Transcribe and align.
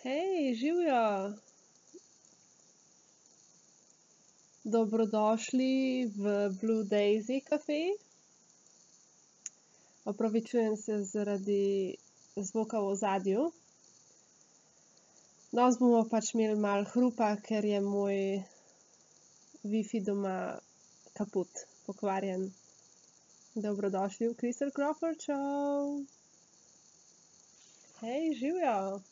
Hej, 0.00 0.54
živjo. 0.56 1.36
Dobrodošli 4.64 6.08
v 6.16 6.48
Blue 6.60 6.84
Daisy 6.88 7.44
kafe. 7.44 7.92
Opravičujem 10.04 10.76
se 10.76 11.04
zaradi 11.04 11.96
zvoka 12.36 12.80
v 12.80 12.86
ozadju. 12.96 13.52
Danes 15.52 15.76
bomo 15.76 16.00
pač 16.08 16.32
imeli 16.32 16.56
malo 16.56 16.88
hrupa, 16.96 17.36
ker 17.36 17.68
je 17.68 17.84
moj 17.84 18.40
wifi 19.68 20.00
doma 20.00 20.56
kaput, 21.12 21.66
pokvarjen. 21.84 22.48
Dobrodošli 23.54 24.32
v 24.32 24.40
Crystal 24.40 24.72
Crawford 24.72 25.20
Show. 25.20 26.04
Hej, 28.00 28.32
živjo. 28.40 29.04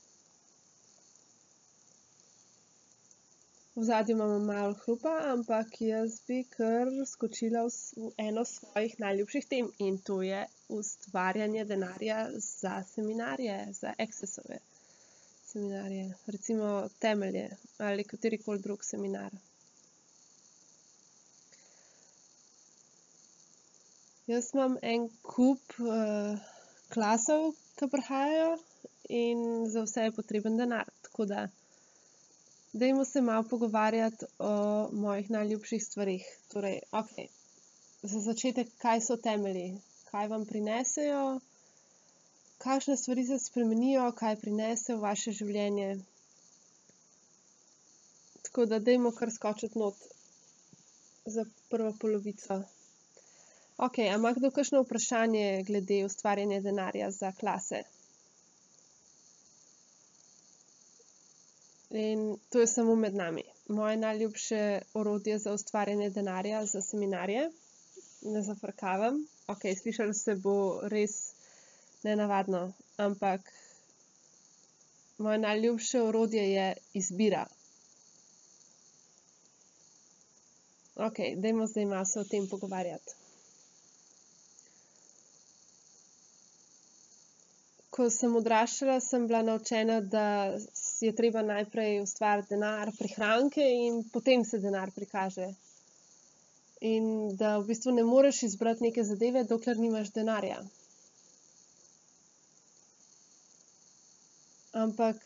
V 3.79 3.81
ozadju 3.81 4.13
imamo 4.13 4.39
malo 4.39 4.75
hrupa, 4.75 5.11
ampak 5.33 5.81
jaz 5.81 6.15
bi 6.27 6.39
kar 6.51 6.89
skočila 7.07 7.61
v 7.97 8.09
eno 8.19 8.43
svojih 8.45 8.95
najljubših 9.01 9.45
tem 9.47 9.69
in 9.79 9.99
to 9.99 10.17
je 10.23 10.41
ustvarjanje 10.69 11.65
denarja 11.65 12.17
za 12.39 12.83
seminarje, 12.95 13.59
za 13.73 13.93
Accessove 13.99 14.59
seminarje. 15.47 16.15
Recimo 16.27 16.89
Temelje 16.99 17.51
ali 17.79 18.05
katerikoli 18.05 18.59
drug 18.59 18.83
seminar. 18.85 19.31
Jaz 24.27 24.51
imam 24.55 24.77
en 24.83 25.07
kup, 25.23 25.79
Classov, 26.93 27.55
ke 27.77 27.87
prihajajo, 27.87 28.59
in 29.09 29.71
za 29.71 29.87
vse 29.87 30.11
je 30.11 30.13
potreben 30.19 30.57
denar, 30.57 30.91
tako 31.03 31.31
da 31.31 31.49
dajmo 32.73 33.05
se 33.05 33.21
malo 33.21 33.43
pogovarjati 33.43 34.27
o 34.39 34.89
mojih 34.93 35.31
najljubših 35.31 35.85
stvareh. 35.85 36.23
Torej, 36.53 36.81
okej, 36.93 37.29
za 38.03 38.21
začetek, 38.21 38.69
kaj 38.79 39.01
so 39.01 39.17
temelji? 39.17 39.81
Kaj 40.11 40.29
vam 40.29 40.47
prinesejo? 40.47 41.41
Kakšne 42.59 42.97
stvari 42.97 43.25
se 43.27 43.39
spremenijo, 43.39 44.13
kaj 44.13 44.37
prinesejo 44.37 44.99
v 44.99 45.03
vaše 45.03 45.33
življenje? 45.33 45.99
Tako 48.43 48.67
da 48.67 48.79
dajmo 48.79 49.13
kar 49.13 49.31
skočiti 49.31 49.79
not 49.79 49.95
za 51.25 51.45
prvo 51.71 51.93
polovico. 52.01 52.63
Okej, 53.79 54.09
a 54.11 54.17
ima 54.17 54.33
kdo 54.33 54.51
kakšno 54.51 54.83
vprašanje 54.83 55.63
glede 55.67 56.05
ustvarjanja 56.05 56.61
denarja 56.61 57.11
za 57.11 57.33
Classe? 57.41 57.83
In 61.91 62.37
to 62.51 62.61
je 62.61 62.67
samo 62.67 62.95
med 62.95 63.15
nami. 63.15 63.43
Moje 63.69 63.97
najljubše 63.97 64.81
orodje 64.95 65.39
za 65.39 65.53
ustvarjanje 65.53 66.11
denarja 66.11 66.67
za 66.67 66.83
seminarje, 66.83 67.51
ne 68.23 68.43
zafrkavam, 68.43 69.27
okej, 69.47 69.77
slišalo 69.77 70.13
se 70.13 70.35
bo 70.35 70.81
res 70.83 71.33
nenavadno, 72.03 72.73
ampak 72.97 73.53
moje 75.19 75.39
najljubše 75.39 76.03
orodje 76.03 76.53
je 76.53 76.75
izbira. 76.95 77.47
Okej, 80.97 81.37
dajmo 81.37 81.67
zdaj 81.67 81.85
malo 81.85 82.05
se 82.05 82.21
o 82.21 82.25
tem 82.25 82.49
pogovarjati. 82.49 83.15
Ko 87.91 88.11
sem 88.11 88.37
odraščala, 88.37 89.01
sem 89.01 89.27
bila 89.27 89.43
naučena, 89.43 90.01
da 90.01 90.27
je 91.01 91.13
treba 91.15 91.43
najprej 91.43 92.01
ustvariti 92.01 92.55
denar, 92.55 92.91
prihranke 92.99 93.63
in 93.63 94.03
potem 94.13 94.45
se 94.45 94.59
denar 94.59 94.91
prikaže. 94.95 95.49
In 96.81 97.07
da 97.37 97.59
v 97.59 97.67
bistvu 97.67 97.93
ne 97.93 98.05
moreš 98.05 98.43
izbrati 98.43 98.85
neke 98.85 99.05
zadeve, 99.05 99.45
dokler 99.45 99.79
nimaš 99.79 100.11
denarja. 100.15 100.59
Ampak 104.73 105.17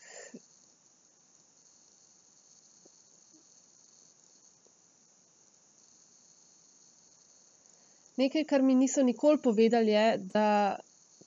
nekaj, 8.17 8.43
kar 8.45 8.61
mi 8.61 8.75
niso 8.75 9.03
nikoli 9.03 9.37
povedali, 9.41 9.91
je, 9.91 10.05
da 10.33 10.47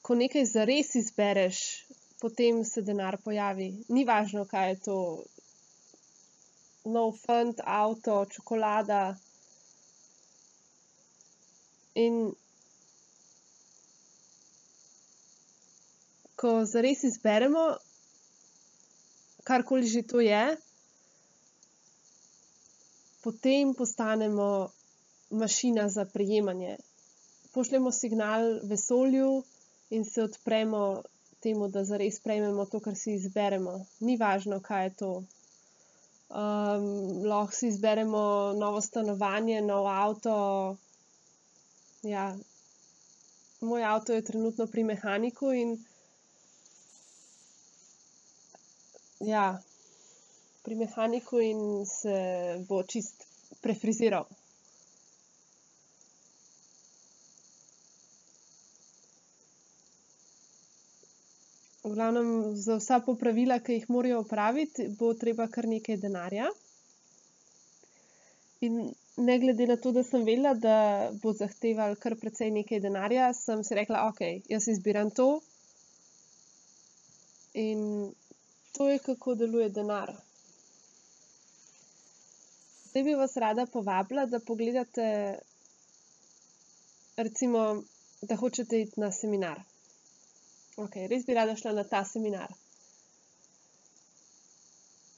ko 0.02 0.14
nekaj 0.14 0.44
zares 0.46 0.94
izbereš, 0.94 1.60
potem 2.20 2.64
se 2.64 2.82
denar 2.82 3.18
pojavi. 3.24 3.68
Ni 3.88 4.04
važno, 4.04 4.44
kaj 4.44 4.70
je 4.70 4.78
to. 4.88 4.98
Nov 6.96 7.16
fant, 7.18 7.60
avto, 7.64 8.24
čokolada. 8.30 9.16
In 11.94 12.20
ko 16.36 16.52
zares 16.68 17.02
izberemo, 17.08 17.64
karkoli 19.48 19.88
že 19.88 20.02
to 20.04 20.20
je, 20.20 20.44
potem 23.24 23.72
postanemo 23.74 24.68
mašina 25.30 25.88
za 25.88 26.04
prejemanje. 26.04 26.76
Pošljemo 27.52 27.90
signal 27.92 28.60
vesolju 28.62 29.42
in 29.90 30.04
se 30.04 30.22
odpremo 30.22 31.02
temu, 31.46 31.68
da 31.68 31.84
zares 31.84 32.20
prejmemo 32.26 32.66
to, 32.66 32.82
kar 32.82 32.96
si 32.98 33.14
izberemo. 33.14 33.78
Ni 34.00 34.16
važno, 34.20 34.60
kaj 34.68 34.84
je 34.84 34.94
to. 35.02 35.10
lahko 37.30 37.54
si 37.54 37.68
izberemo 37.68 38.52
novo 38.58 38.80
stanovanje, 38.80 39.60
nov 39.62 39.86
avto. 39.86 40.36
Ja. 42.02 42.36
Moj 43.60 43.84
avto 43.84 44.12
je 44.12 44.24
trenutno 44.24 44.66
pri 44.66 44.84
mehaniku 44.84 45.52
in 45.52 45.76
ja, 49.20 49.46
pri 50.64 50.74
mehaniku 50.74 51.40
in 51.40 51.86
se 51.86 52.18
bo 52.68 52.82
čisto 52.82 53.24
prefriziral. 53.62 54.26
V 61.86 61.94
glavnem 61.94 62.56
za 62.58 62.76
vsa 62.80 62.96
popravila, 62.98 63.60
ke 63.62 63.76
jih 63.76 63.84
morajo 63.94 64.20
opraviti, 64.24 64.88
bo 64.98 65.12
treba 65.14 65.46
kar 65.46 65.68
nekaj 65.70 65.96
denarja. 66.02 66.48
In 68.66 68.80
ne 69.16 69.36
glede 69.38 69.68
na 69.70 69.76
to, 69.76 69.92
da 69.92 70.02
sem 70.02 70.24
vedela, 70.26 70.54
da 70.54 70.78
bo 71.22 71.30
zahtevalo 71.32 71.94
kar 72.02 72.16
precej 72.18 72.50
nekaj 72.50 72.80
denarja, 72.80 73.28
sem 73.32 73.62
si 73.64 73.78
rekla: 73.78 74.08
"Okej, 74.08 74.42
jaz 74.50 74.66
izbiram 74.68 75.10
to." 75.10 75.28
In 77.54 78.10
to 78.72 78.88
je, 78.90 78.98
kako 78.98 79.34
deluje 79.34 79.68
denar. 79.78 80.12
Zdaj 82.90 83.02
bi 83.02 83.14
vas 83.14 83.36
rada 83.36 83.66
povabila, 83.66 84.26
da 84.26 84.40
pogledate 84.40 85.06
recimo, 87.16 87.82
da 88.22 88.36
hočete 88.36 88.80
iti 88.80 89.00
na 89.00 89.12
seminar. 89.12 89.62
Okej, 90.76 91.06
res 91.08 91.24
bi 91.26 91.34
rada 91.34 91.56
šla 91.56 91.72
na 91.72 91.84
ta 91.84 92.04
seminar. 92.04 92.52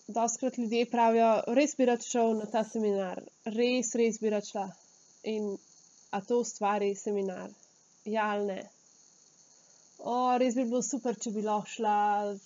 Dostikrat 0.08 0.58
ljudje 0.58 0.86
pravijo: 0.90 1.30
"Res 1.58 1.76
bi 1.76 1.84
rad 1.84 2.04
šel 2.04 2.36
na 2.38 2.46
ta 2.46 2.64
seminar, 2.64 3.22
res, 3.44 3.94
res 3.94 4.20
bi 4.20 4.30
rad 4.30 4.46
šla." 4.46 4.68
In 5.24 5.58
a 6.10 6.20
to 6.20 6.38
ustvari 6.40 6.94
seminar? 6.94 7.50
Ja 8.04 8.30
ali 8.34 8.46
ne? 8.46 8.60
res 10.38 10.54
bi 10.54 10.64
bilo 10.64 10.82
super, 10.82 11.18
če 11.18 11.30
bi 11.34 11.42
lahko 11.42 11.68
šla, 11.74 11.94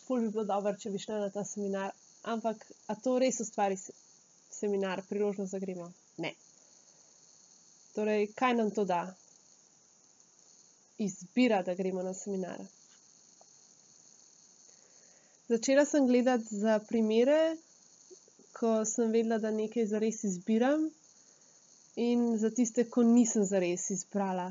ful 0.07 0.21
bi 0.25 0.33
bilo 0.35 0.45
dobro, 0.45 0.73
če 0.85 0.91
bi 0.91 0.99
šla 0.99 1.21
na 1.21 1.31
ta 1.31 1.45
seminar. 1.45 1.93
Ampak 2.25 2.65
a 2.89 2.95
to 2.95 3.19
res 3.19 3.41
ustvari 3.41 3.77
seminar, 4.51 5.03
priložnost, 5.09 5.53
da 5.53 5.59
gremo? 5.59 5.93
Ne. 6.19 6.35
Torej, 7.95 8.31
kaj 8.35 8.55
nam 8.55 8.71
to 8.71 8.85
da? 8.85 9.03
Izbira, 10.99 11.63
da 11.63 11.75
gremo 11.75 12.03
na 12.03 12.15
seminar. 12.15 12.63
Začela 15.53 15.85
sem 15.85 16.07
gledati 16.07 16.57
za 16.57 16.79
primere, 16.89 17.57
ko 18.57 18.85
sem 18.89 19.11
vedela, 19.13 19.37
da 19.39 19.51
nekaj 19.53 19.85
zares 19.87 20.23
izbiram, 20.25 20.87
in 21.97 22.39
za 22.39 22.51
tiste, 22.51 22.85
ko 22.89 23.03
nisem 23.03 23.45
zares 23.45 23.91
izbrala. 23.91 24.47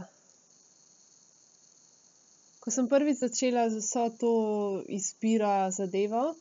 Ko 2.60 2.70
sem 2.72 2.90
prvič 2.92 3.18
začela 3.18 3.64
z 3.74 3.80
vso 3.82 4.04
to 4.20 4.34
izbiro 4.88 5.50
zadevo, 5.74 6.36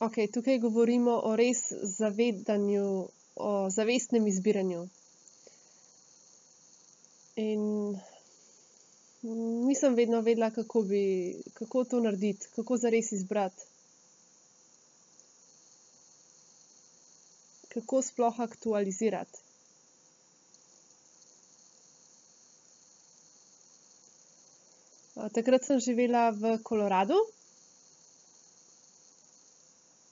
okej, 0.00 0.28
tukaj 0.36 0.58
govorimo 0.58 1.14
o 1.24 1.32
res 1.36 1.62
zavedanju, 1.96 3.08
o 3.36 3.54
zavestnem 3.70 4.26
izbiranju. 4.28 4.84
In 7.36 7.96
nisem 9.66 9.94
vedno 9.94 10.20
vedela, 10.20 10.50
kako 10.50 10.82
bi, 10.82 11.02
kako 11.54 11.84
to 11.84 12.00
narediti, 12.00 12.48
kako 12.56 12.76
zares 12.76 13.12
izbrati. 13.12 13.62
Kako 17.68 18.02
sploh 18.02 18.40
aktualizirati. 18.40 19.46
takrat 25.32 25.64
sem 25.64 25.80
živela 25.80 26.30
v 26.30 26.58
Koloradu. 26.62 27.16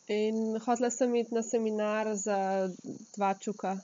In 0.08 0.58
hotela 0.60 0.90
sem 0.90 1.14
iti 1.16 1.34
na 1.34 1.42
seminar 1.42 2.12
za 2.16 2.68
dva 3.16 3.34
čuka. 3.40 3.78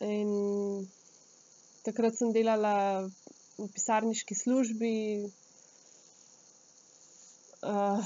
In 0.00 0.28
takrat 1.86 2.16
sem 2.18 2.32
delala 2.34 3.04
v 3.58 3.68
pisarniški 3.74 4.34
službi, 4.34 4.94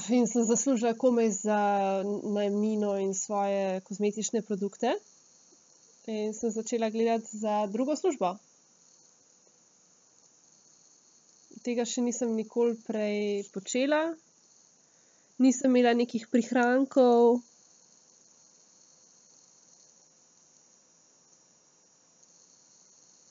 in 0.09 0.27
sem 0.27 0.45
zaslužila 0.45 0.93
komaj 0.93 1.29
za 1.29 1.59
najemnino 2.23 2.97
in 2.97 3.13
svoje 3.13 3.81
kozmetične 3.81 4.41
produkte. 4.41 4.93
In 6.07 6.33
sem 6.33 6.51
začela 6.51 6.89
gledati 6.89 7.37
za 7.37 7.67
drugo 7.67 7.95
službo. 7.95 8.37
Tega 11.65 11.85
še 11.85 12.01
nisem 12.05 12.35
nikoli 12.35 12.77
prej 12.87 13.43
počela. 13.51 14.13
Nisem 15.41 15.73
imela 15.73 15.93
nekih 15.97 16.29
prihrankov. 16.31 17.41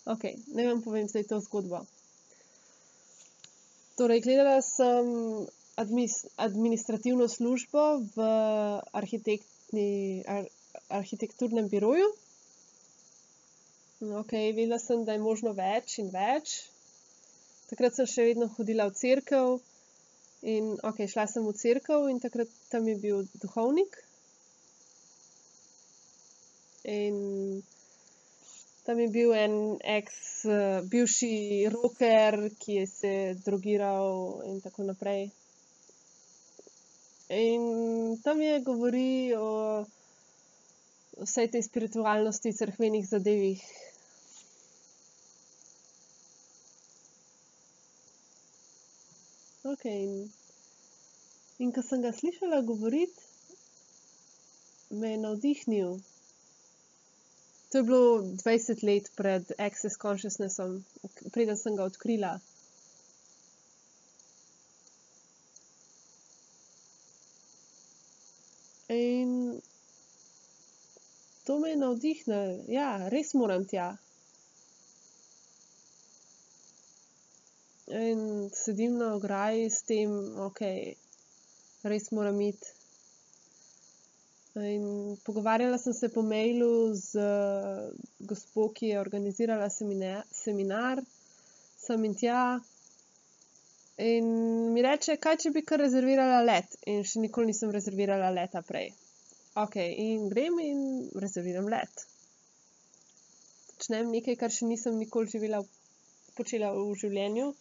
Okej, 0.07 0.37
naj 0.55 0.67
vam 0.69 0.83
povem 0.83 1.09
zdaj 1.11 1.25
to 1.27 1.41
zgodbo. 1.43 1.81
Torej 3.99 4.21
gledala 4.23 4.63
sem 4.63 5.07
administrativno 5.77 7.29
službo 7.29 7.99
v 8.15 8.17
arhitekturnem 10.89 11.69
biroju. 11.69 12.07
okej, 14.21 14.53
vedela 14.53 14.79
sem, 14.79 15.05
da 15.05 15.13
je 15.13 15.19
možno 15.19 15.53
več 15.57 15.99
in 15.99 16.11
več. 16.13 16.71
Takrat 17.71 17.97
sem 17.97 18.07
še 18.07 18.23
vedno 18.31 18.47
hodila 18.55 18.87
v 18.87 18.95
cerkev 18.95 19.59
in 20.47 20.77
okej, 20.87 21.09
šla 21.11 21.27
sem 21.27 21.43
v 21.43 21.53
cerkev 21.57 22.07
in 22.13 22.21
takrat 22.23 22.49
tam 22.71 22.87
je 22.89 22.95
bil 23.01 23.25
duhovnik. 23.43 23.97
In 26.85 27.17
tam 28.87 29.01
je 29.03 29.09
bil 29.11 29.33
en 29.35 29.55
eks, 29.99 30.19
bivši 30.91 31.67
roker, 31.75 32.39
ki 32.63 32.79
je 32.81 32.87
se 32.87 33.15
drogiral 33.45 34.43
in 34.47 34.61
tako 34.63 34.87
naprej. 34.87 35.27
In 37.29 38.17
tam 38.23 38.41
je 38.43 38.61
govoril 38.63 39.35
o 39.43 39.51
vsej 41.27 41.51
tej 41.51 41.63
spiritualnosti, 41.67 42.55
cerkvenih 42.55 43.09
zadevah. 43.09 43.67
Okej, 49.67 50.03
in 50.07 50.31
in 51.59 51.73
ko 51.73 51.83
sem 51.83 52.03
ga 52.05 52.13
slišala 52.15 52.63
govoriti, 52.63 53.19
me 54.91 55.11
je 55.11 55.19
navdihnil. 55.19 55.99
To 57.69 57.79
je 57.79 57.83
bilo 57.83 58.23
dvajset 58.23 58.83
let 58.83 59.11
pred 59.17 59.53
Access 59.59 59.97
consciousnessom, 59.97 60.85
preden 61.33 61.57
sem 61.57 61.77
ga 61.77 61.85
odkrila. 61.85 62.39
In 68.89 69.61
to 71.45 71.59
me 71.59 71.71
je 71.71 71.77
navdihnilo, 71.77 72.65
ja, 72.69 73.09
res 73.09 73.35
moram 73.35 73.67
tja. 73.67 73.97
In 77.87 78.51
sedim 78.55 78.97
na 78.99 79.13
ograji 79.15 79.71
s 79.71 79.83
tem, 79.87 80.11
okej, 80.47 80.95
res 81.83 82.11
moram 82.11 82.41
iti. 82.41 82.75
In 84.57 85.17
pogovarjala 85.25 85.77
sem 85.79 85.93
se 85.93 86.09
po 86.09 86.23
mailu 86.23 86.95
z 86.95 87.21
gospo, 88.21 88.71
ki 88.73 88.87
je 88.93 89.01
organizirala 89.01 89.69
seminar, 89.69 91.03
sem 91.77 92.05
in 92.05 92.15
tja. 92.17 92.61
In 93.99 94.31
mi 94.73 94.83
reče: 94.83 95.17
"Kaj, 95.17 95.37
če 95.43 95.51
bi 95.51 95.63
kar 95.63 95.81
rezervirala 95.81 96.41
let?" 96.45 96.79
In 96.87 97.05
še 97.05 97.21
nikoli 97.21 97.53
nisem 97.53 97.71
rezervirala 97.71 98.31
leta 98.31 98.63
prej. 98.63 98.89
Okej, 99.57 99.93
in 100.07 100.29
grem 100.33 100.59
in 100.61 100.81
rezerviram 101.21 101.69
let. 101.69 102.07
Počnem 103.77 104.11
nekaj, 104.13 104.37
kar 104.41 104.53
še 104.53 104.69
nisem 104.73 104.97
nikoli 104.97 105.29
živela, 105.33 105.61
počela 106.37 106.73
v 106.73 106.97
življenju. 107.05 107.53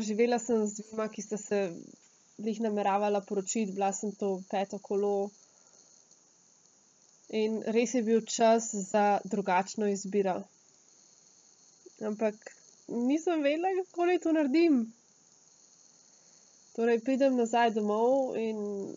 Živela 0.00 0.38
sem 0.38 0.66
z 0.66 0.80
dvema, 0.80 1.08
ki 1.08 1.22
sta 1.22 1.36
se 1.36 1.58
glih 2.38 2.60
nameravala 2.60 3.20
poročiti, 3.20 3.72
bila 3.72 3.92
sem 3.92 4.12
to 4.12 4.42
peto 4.50 4.78
kolo. 4.78 5.30
In 7.28 7.62
res 7.76 7.94
je 7.94 8.02
bil 8.02 8.22
čas 8.24 8.70
za 8.72 9.20
drugačno 9.24 9.88
izbiro. 9.88 10.42
Ampak 12.00 12.34
nisem 12.88 13.42
vedela, 13.42 13.68
kako 13.84 14.06
naj 14.06 14.18
to 14.18 14.32
naredim. 14.32 14.78
Torej 16.76 17.00
pridem 17.04 17.36
nazaj 17.36 17.74
domov 17.74 18.36
in 18.38 18.94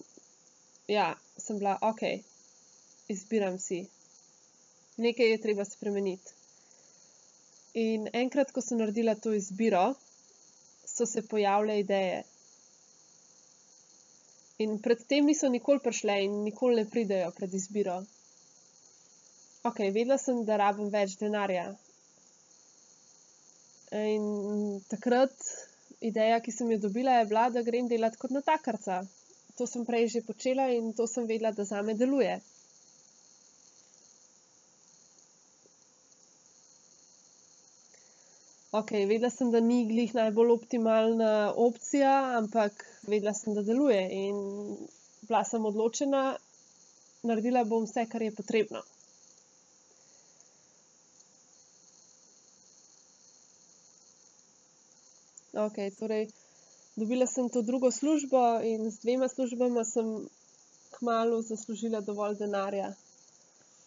ja, 0.88 1.16
sem 1.38 1.58
bila 1.58 1.78
okej, 1.82 2.22
izbiram 3.10 3.60
si. 3.60 3.88
Nekaj 4.98 5.32
je 5.32 5.42
treba 5.42 5.66
spremeniti. 5.66 6.38
In 7.74 8.08
enkrat, 8.14 8.52
ko 8.52 8.62
sem 8.62 8.78
naredila 8.78 9.16
to 9.16 9.34
izbiro, 9.34 9.96
so 11.02 11.10
se 11.10 11.22
pojavile 11.28 11.80
ideje. 11.80 12.24
In 14.62 14.78
pred 14.86 15.00
tem 15.10 15.26
niso 15.26 15.50
nikoli 15.50 15.82
prišle 15.82 16.18
in 16.26 16.42
nikoli 16.46 16.84
ne 16.84 16.90
pridejo 16.90 17.32
pred 17.38 17.54
izbiro. 17.58 17.96
Okej, 19.70 19.90
vedela 19.96 20.18
sem, 20.22 20.44
da 20.46 20.60
rabim 20.62 20.92
več 20.94 21.16
denarja. 21.18 21.66
In 23.98 24.28
takrat 24.90 25.34
ideja, 26.12 26.38
ki 26.46 26.54
sem 26.54 26.70
jo 26.74 26.78
dobila, 26.86 27.18
je 27.20 27.28
bila, 27.34 27.50
da 27.56 27.66
grem 27.66 27.90
delat 27.90 28.18
kot 28.22 28.34
natakarca. 28.38 29.02
To 29.58 29.68
sem 29.70 29.86
prej 29.86 30.08
že 30.16 30.26
počela 30.30 30.70
in 30.74 30.94
to 30.98 31.10
sem 31.10 31.26
vedela, 31.30 31.52
da 31.58 31.66
zame 31.66 31.98
deluje. 31.98 32.38
Okej, 38.72 39.06
vedela 39.06 39.30
sem, 39.30 39.50
da 39.52 39.60
ni 39.60 39.82
glih 39.88 40.14
najbolj 40.16 40.52
optimalna 40.54 41.32
opcija, 41.60 42.12
ampak 42.38 42.86
vedela 43.04 43.34
sem, 43.36 43.52
da 43.54 43.64
deluje, 43.68 44.00
in 44.16 44.38
bila 45.28 45.42
sem 45.44 45.66
odločena, 45.68 46.22
naredila 47.28 47.66
bom 47.68 47.84
vse, 47.84 48.06
kar 48.14 48.24
je 48.24 48.32
potrebno. 48.38 48.80
Okej, 55.66 55.92
torej 56.00 56.30
dobila 56.96 57.28
sem 57.28 57.50
to 57.52 57.62
drugo 57.62 57.92
službo 57.92 58.62
in 58.64 58.88
z 58.92 59.04
dvema 59.04 59.28
službama 59.28 59.84
sem 59.84 60.30
kmalu 60.96 61.42
zaslužila 61.42 62.00
dovolj 62.02 62.40
denarja. 62.40 62.94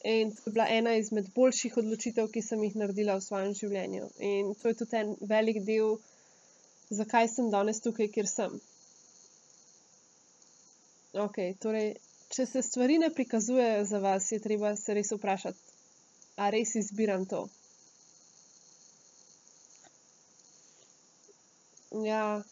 In 0.04 0.34
to 0.36 0.42
je 0.46 0.52
bila 0.52 0.66
ena 0.68 0.92
izmed 1.00 1.30
boljših 1.34 1.76
odločitev, 1.80 2.26
ki 2.28 2.42
sem 2.44 2.62
jih 2.66 2.74
naredila 2.76 3.14
v 3.16 3.24
svojem 3.24 3.54
življenju. 3.56 4.08
In 4.30 4.50
to 4.60 4.68
je 4.68 4.76
tudi 4.80 4.98
en 5.00 5.14
velik 5.30 5.62
del, 5.64 5.94
zakaj 6.98 7.30
sem 7.32 7.48
danes 7.54 7.80
tukaj, 7.80 8.10
kjer 8.12 8.28
sem. 8.28 8.58
Okej, 11.24 11.54
torej, 11.62 11.94
če 12.36 12.44
se 12.50 12.62
stvari 12.66 12.98
ne 13.00 13.08
prikazujejo 13.16 13.86
za 13.88 14.02
vas, 14.04 14.28
je 14.32 14.40
treba 14.44 14.74
se 14.76 14.98
res 14.98 15.14
vprašati, 15.16 15.72
a 16.36 16.50
res 16.52 16.74
izbiram 16.82 17.24
to. 17.30 17.46
Ja, 22.04 22.42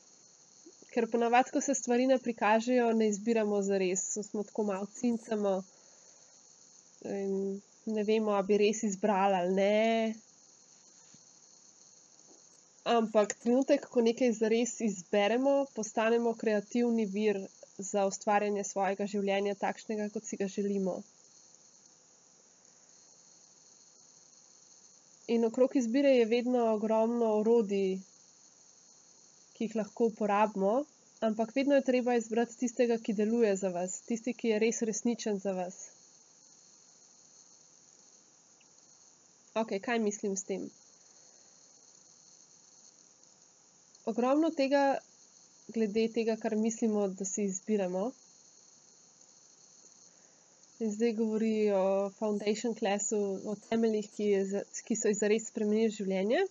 ker 0.95 1.11
po 1.11 1.21
navadi, 1.21 1.53
ko 1.53 1.61
se 1.61 1.77
stvari 1.77 2.09
ne 2.09 2.17
prikažejo, 2.23 2.89
ne 2.97 3.13
izbiramo 3.13 3.61
zares, 3.67 4.09
smo 4.31 4.49
tako 4.49 4.71
malo 4.73 4.89
cincamo 4.97 5.59
in 7.05 7.61
ne 7.85 8.05
vemo, 8.05 8.35
a 8.37 8.43
bi 8.43 8.59
res 8.61 8.83
izbrali 8.87 9.35
ali 9.35 9.55
ne. 9.55 10.15
Ampak 12.93 13.35
trenutek, 13.43 13.87
ko 13.95 14.03
nekaj 14.03 14.33
zares 14.39 14.81
izberemo, 14.83 15.55
postanemo 15.75 16.35
kreativni 16.35 17.07
vir 17.07 17.39
za 17.79 18.07
ustvarjanje 18.07 18.65
svojega 18.67 19.07
življenja, 19.07 19.55
takšnega, 19.55 20.09
kot 20.15 20.27
si 20.27 20.39
ga 20.41 20.49
želimo. 20.51 20.97
In 25.33 25.47
okrog 25.47 25.77
izbire 25.79 26.11
je 26.17 26.25
vedno 26.27 26.65
ogromno 26.73 27.31
orodij, 27.39 28.01
ki 29.55 29.69
jih 29.69 29.77
lahko 29.79 30.11
uporabimo, 30.11 30.75
ampak 31.21 31.55
vedno 31.55 31.79
je 31.79 31.87
treba 31.87 32.19
izbrati 32.19 32.59
tistega, 32.65 32.99
ki 32.99 33.15
deluje 33.15 33.55
za 33.57 33.71
vas, 33.71 34.01
tisti, 34.11 34.35
ki 34.35 34.53
je 34.53 34.63
res 34.67 34.83
resničen 34.91 35.39
za 35.39 35.55
vas. 35.57 35.92
Okej, 39.55 39.81
kaj 39.81 39.99
mislim 39.99 40.37
s 40.37 40.45
tem? 40.49 40.71
Ogromno 44.05 44.51
tega 44.51 44.99
glede 45.69 46.09
tega, 46.15 46.37
kar 46.37 46.57
mislimo, 46.57 47.09
da 47.09 47.25
si 47.25 47.45
izbiramo, 47.45 48.11
in 50.83 50.91
zdaj 50.93 51.13
govori 51.13 51.71
o 51.71 52.11
foundation 52.19 52.75
classu, 52.75 53.21
o 53.45 53.55
temeljih, 53.69 54.09
ki 54.17 54.25
je 54.25 54.65
ki 54.87 54.97
so 54.99 55.13
ji 55.13 55.19
zares 55.21 55.47
spremenili 55.53 55.93
življenje. 55.97 56.43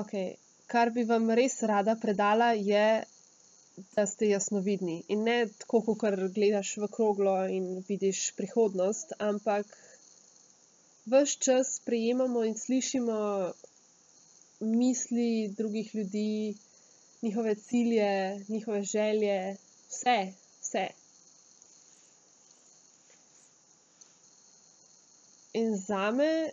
Okej, 0.00 0.28
kar 0.72 0.90
bi 0.96 1.04
vam 1.06 1.30
res 1.38 1.60
rada 1.70 1.94
predala, 2.02 2.50
je, 2.72 2.86
da 3.96 4.06
ste 4.06 4.28
jasnovidni 4.28 5.02
in 5.08 5.22
ne 5.22 5.48
tako, 5.58 5.80
kakor 5.86 6.28
gledaš 6.34 6.76
v 6.76 6.88
kroglo 6.96 7.36
in 7.48 7.84
vidiš 7.88 8.22
prihodnost, 8.38 9.12
ampak 9.18 9.66
ves 11.06 11.36
čas 11.46 11.76
sprejemamo 11.80 12.44
in 12.44 12.56
slišimo 12.58 13.18
misli 14.60 15.48
drugih 15.58 15.94
ljudi, 15.94 16.54
njihove 17.22 17.54
cilje, 17.54 18.44
njihove 18.48 18.82
želje, 18.82 19.56
vse, 19.88 20.32
vse. 20.60 20.86
In 25.52 25.76
zame 25.76 26.50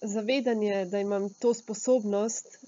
zavedanje, 0.00 0.84
da 0.84 1.00
imam 1.00 1.28
to 1.34 1.54
sposobnost, 1.54 2.58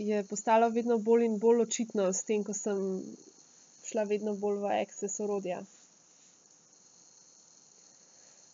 je 0.00 0.24
postalo 0.24 0.68
vedno 0.72 0.96
bolj 0.98 1.26
in 1.26 1.38
bolj 1.38 1.62
očitno 1.66 2.06
s 2.12 2.24
tem, 2.24 2.44
ko 2.44 2.54
sem 2.56 2.78
šla 3.84 4.06
vedno 4.08 4.32
bolj 4.34 4.62
v 4.62 4.70
access 4.80 5.20
orodja. 5.20 5.58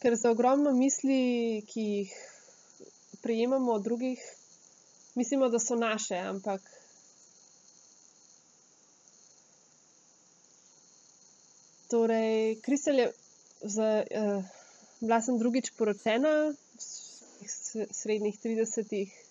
Ker 0.02 0.16
za 0.18 0.32
ogromno 0.34 0.72
misli, 0.74 1.20
ki 1.70 1.84
jih 1.90 2.16
prejemamo 3.22 3.76
od 3.78 3.86
drugih, 3.86 4.24
mislimo, 5.14 5.48
da 5.48 5.62
so 5.62 5.78
naše, 5.78 6.18
ampak 6.18 6.66
Torej, 11.86 12.58
Kristel 12.66 12.98
je 12.98 13.12
za, 13.62 14.02
bila 15.00 15.20
sem 15.22 15.38
drugič 15.38 15.70
poročena 15.78 16.32
v 16.50 17.86
srednjih 17.94 18.34
tridesetih. 18.42 19.25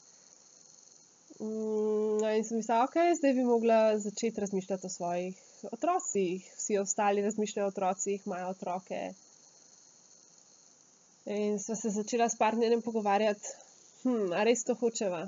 No, 1.40 2.30
in 2.32 2.44
sem 2.48 2.58
mislila, 2.58 2.84
okej, 2.86 3.16
zdaj 3.20 3.34
bi 3.34 3.44
mogla 3.44 3.98
začeti 4.00 4.42
razmišljati 4.42 4.88
o 4.88 4.90
svojih 4.90 5.42
otrocih. 5.72 6.52
Vsi 6.58 6.78
ostali 6.78 7.22
razmišljajo 7.22 7.66
o 7.66 7.74
otrocih, 7.74 8.28
imajo 8.28 8.50
otroke. 8.50 9.14
In 11.26 11.60
sva 11.60 11.76
se 11.76 11.90
začela 11.90 12.30
s 12.30 12.38
partnerjem 12.38 12.82
pogovarjati, 12.82 13.48
a 14.38 14.44
res 14.46 14.64
to 14.64 14.76
hočeva? 14.78 15.26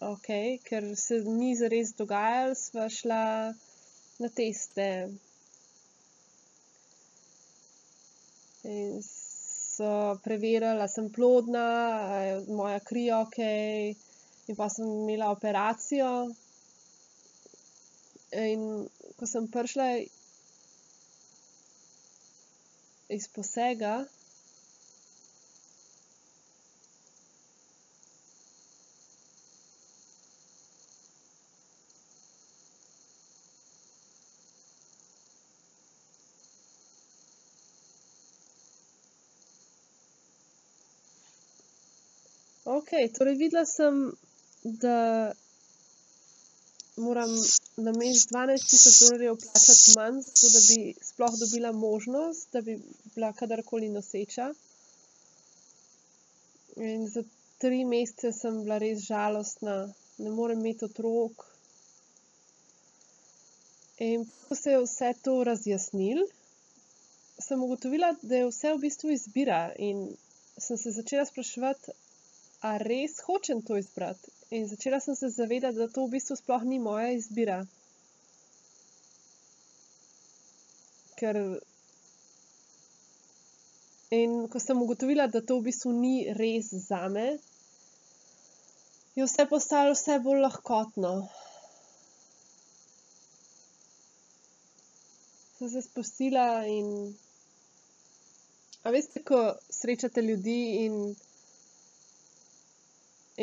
Okej, 0.00 0.58
ker 0.68 0.84
se 0.96 1.18
ni 1.26 1.56
zares 1.58 1.90
dogajalo, 1.98 2.54
sva 2.54 2.86
šla 2.88 3.22
na 4.22 4.28
teste. 4.28 4.86
In 8.62 9.02
so 9.78 10.18
preverili, 10.24 10.82
a 10.82 10.88
sem 10.90 11.08
plodna, 11.14 11.68
a 12.10 12.20
je 12.26 12.36
moja 12.50 12.80
kri 12.90 13.08
okej. 13.14 13.94
In 14.48 14.56
pol 14.58 14.70
sem 14.72 14.86
imela 15.04 15.30
operacijo. 15.30 16.12
In 18.42 18.64
ko 19.18 19.26
sem 19.26 19.46
prišla 19.52 19.88
iz 23.16 23.28
posega, 23.32 23.94
Okej, 42.68 43.06
torej 43.16 43.36
videla 43.40 43.64
sem, 43.64 44.12
da 44.62 45.32
moram 46.96 47.30
namesto 47.76 48.28
dvanajst 48.32 48.70
tisoč 48.70 48.98
dolarjev 49.04 49.36
plačati 49.44 49.94
manj, 49.96 50.18
zato 50.26 50.48
da 50.54 50.60
bi 50.66 50.94
sploh 51.10 51.38
dobila 51.40 51.72
možnost, 51.72 52.48
da 52.52 52.60
bi 52.60 52.74
bila 53.14 53.30
kadarkoli 53.32 53.88
noseča. 53.88 54.50
In 56.76 57.06
za 57.08 57.22
tri 57.58 57.84
mesece 57.84 58.32
sem 58.32 58.60
bila 58.64 58.78
res 58.78 59.00
žalostna. 59.06 59.76
Ne 60.18 60.30
morem 60.30 60.60
imeti 60.60 60.84
otrok. 60.84 61.46
In 64.08 64.26
ko 64.48 64.54
se 64.54 64.74
je 64.74 64.82
vse 64.82 65.12
to 65.22 65.38
razjasnilo, 65.44 66.26
sem 67.38 67.62
ugotovila, 67.62 68.12
da 68.22 68.42
je 68.42 68.50
vse 68.50 68.74
v 68.74 68.82
bistvu 68.84 69.14
izbira, 69.16 69.62
in 69.78 70.04
sem 70.58 70.78
se 70.78 70.90
začela 70.90 71.24
spraševati, 71.24 71.96
a 72.60 72.76
res 72.78 73.20
hočem 73.26 73.62
to 73.62 73.76
izbrati. 73.76 74.30
In 74.50 74.68
začela 74.68 75.00
sem 75.00 75.16
se 75.16 75.28
zavedati, 75.28 75.76
da 75.76 75.88
to 75.88 76.06
v 76.06 76.16
bistvu 76.16 76.36
sploh 76.36 76.62
ni 76.64 76.78
moja 76.78 77.10
izbira. 77.12 77.58
Ker 81.18 81.38
in 84.10 84.48
ko 84.48 84.60
sem 84.60 84.82
ugotovila, 84.82 85.26
da 85.26 85.42
to 85.44 85.58
v 85.58 85.68
bistvu 85.68 85.92
ni 85.92 86.14
res 86.32 86.72
zame, 86.88 87.28
je 89.14 89.26
vse 89.26 89.46
postalo 89.50 89.94
vse 89.94 90.18
bolj 90.24 90.40
lahkotno. 90.46 91.12
Sem 95.58 95.70
se 95.70 95.82
sprostila 95.82 96.64
in 96.70 96.92
a 98.86 98.90
veste, 98.94 99.20
ko 99.26 99.38
srečate 99.70 100.22
ljudi 100.22 100.60
in 100.86 101.16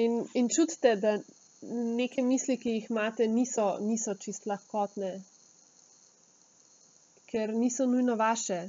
in, 0.03 0.23
in 0.33 0.49
čutite, 0.49 0.95
da 1.01 1.17
neke 1.99 2.21
misli, 2.21 2.57
ki 2.61 2.77
jih 2.77 2.89
imate, 2.91 3.27
niso, 3.27 3.67
niso 3.81 4.15
čisto 4.21 4.51
lahkotne. 4.51 5.11
Ker 7.31 7.53
niso 7.55 7.87
nujno 7.89 8.15
vaše. 8.19 8.63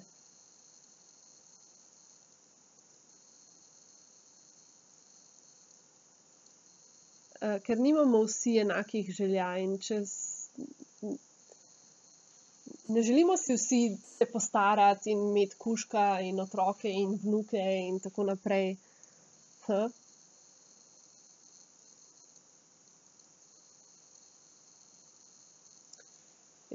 ker 7.67 7.79
nimamo 7.79 8.23
vsi 8.25 8.57
enakih 8.59 9.11
želja 9.15 9.49
in 9.63 9.77
če 9.79 10.01
ne 12.89 13.03
želimo 13.03 13.37
si 13.37 13.55
vsi 13.55 13.81
se 14.19 14.27
postarati 14.33 15.11
in 15.11 15.21
imeti 15.29 15.59
kužka 15.59 16.07
in 16.21 16.41
otroke 16.41 16.91
in 16.91 17.15
vnuke 17.23 17.63
in 17.89 18.01
tako 18.01 18.25
naprej. 18.31 18.77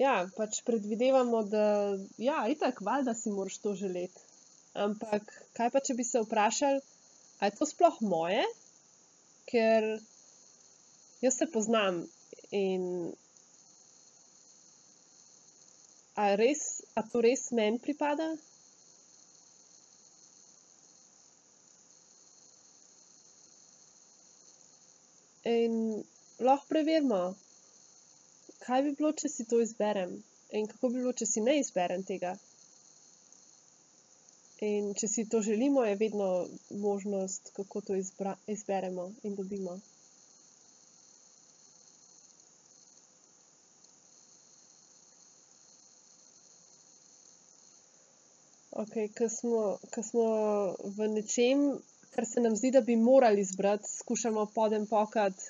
Ja, 0.02 0.14
pač 0.34 0.64
predvidevamo, 0.66 1.44
da 1.46 1.64
ja, 2.18 2.40
itak, 2.50 2.80
valjda 2.82 3.14
si 3.14 3.30
moraš 3.30 3.60
to 3.62 3.76
želeti. 3.78 4.24
Ampak 4.74 5.28
kaj 5.58 5.70
pa, 5.74 5.82
če 5.84 5.94
bi 6.00 6.06
se 6.08 6.24
vprašali, 6.24 6.80
a 7.40 7.50
je 7.50 7.58
to 7.60 7.68
sploh 7.70 8.00
moje? 8.14 8.42
Ker 9.52 9.86
jaz 11.22 11.38
se 11.38 11.48
poznam 11.54 12.00
in 12.56 13.12
a 16.16 16.32
res, 16.40 16.64
a 16.98 17.04
to 17.12 17.22
res 17.28 17.46
meni 17.60 17.78
pripada? 17.84 18.32
In 25.52 25.78
lahko 26.40 26.74
preverimo, 26.74 27.22
kaj 28.66 28.82
bi 28.86 28.96
bilo, 28.98 29.12
če 29.22 29.30
si 29.30 29.46
to 29.52 29.60
izberem, 29.64 30.16
in 30.60 30.68
kako 30.72 30.90
bi 30.90 31.02
bilo, 31.02 31.14
če 31.22 31.26
si 31.26 31.44
ne 31.46 31.58
izberem 31.60 32.04
tega. 32.08 32.36
In 34.66 34.92
če 34.94 35.08
si 35.10 35.26
to 35.30 35.42
želimo, 35.42 35.84
je 35.88 35.96
vedno 35.98 36.28
možnost, 36.84 37.50
kako 37.56 37.82
to 37.82 37.96
izberemo 37.98 39.08
in 39.24 39.36
dobimo. 39.36 39.80
Okej, 48.82 49.10
ke 49.18 49.30
smo, 49.30 49.64
ke 49.94 50.04
smo 50.06 50.28
v 50.98 51.10
nečem, 51.16 51.66
kar 52.14 52.26
se 52.26 52.42
nam 52.46 52.56
zdi, 52.56 52.72
da 52.72 52.82
bi 52.82 52.96
morali 52.96 53.44
zbrati, 53.44 53.90
skušamo 53.90 54.46
podenjpokati, 54.56 55.50